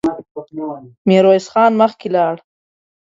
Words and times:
ميرويس 1.07 1.45
خان 1.53 1.71
مخکې 1.81 2.07
لاړ. 2.15 2.35